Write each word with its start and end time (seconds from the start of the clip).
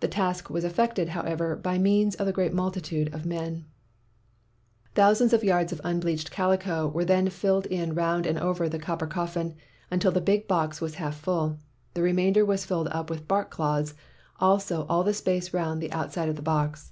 The 0.00 0.08
task 0.08 0.50
was 0.50 0.64
effected, 0.64 1.10
however, 1.10 1.54
by 1.54 1.78
means 1.78 2.16
of 2.16 2.26
the 2.26 2.32
great 2.32 2.52
multitude 2.52 3.14
of 3.14 3.24
men. 3.24 3.66
188 4.96 4.96
MACKAY'S 4.96 4.96
NEW 4.96 4.96
NAME 4.96 4.96
"Thousands 4.96 5.32
of 5.32 5.44
yards 5.44 5.72
of 5.72 5.80
unbleached 5.84 6.30
calico 6.32 6.88
were 6.88 7.04
then 7.04 7.30
filled 7.30 7.66
in 7.66 7.94
round 7.94 8.26
and 8.26 8.36
over 8.40 8.68
the 8.68 8.80
cop 8.80 8.98
per 8.98 9.06
coffin, 9.06 9.54
until 9.92 10.10
the 10.10 10.20
big 10.20 10.48
box 10.48 10.80
was 10.80 10.96
half 10.96 11.14
full. 11.14 11.60
The 11.94 12.02
remainder 12.02 12.44
was 12.44 12.64
filled 12.64 12.88
up 12.88 13.08
with 13.08 13.28
bark 13.28 13.52
cloths, 13.52 13.90
as 13.92 13.96
also 14.40 14.86
all 14.88 15.04
the 15.04 15.14
space 15.14 15.54
round 15.54 15.80
the 15.80 15.92
out 15.92 16.12
side 16.12 16.28
of 16.28 16.34
the 16.34 16.42
box. 16.42 16.90